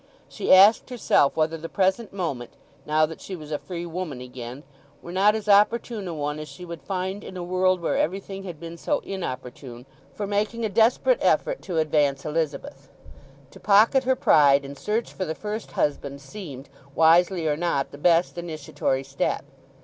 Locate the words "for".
10.11-10.25, 15.13-15.23